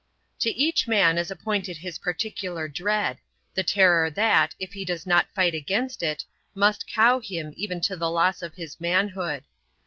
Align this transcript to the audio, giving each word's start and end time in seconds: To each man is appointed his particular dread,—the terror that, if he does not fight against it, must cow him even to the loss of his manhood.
To 0.39 0.49
each 0.49 0.87
man 0.87 1.19
is 1.19 1.29
appointed 1.29 1.77
his 1.77 1.99
particular 1.99 2.67
dread,—the 2.67 3.61
terror 3.63 4.09
that, 4.09 4.55
if 4.59 4.73
he 4.73 4.83
does 4.83 5.05
not 5.05 5.29
fight 5.35 5.53
against 5.53 6.01
it, 6.01 6.25
must 6.55 6.87
cow 6.91 7.19
him 7.19 7.53
even 7.55 7.79
to 7.81 7.95
the 7.95 8.09
loss 8.09 8.41
of 8.41 8.55
his 8.55 8.81
manhood. 8.81 9.43